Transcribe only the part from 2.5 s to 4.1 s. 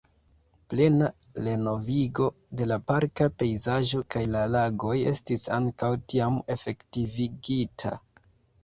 de la parka pejzaĝo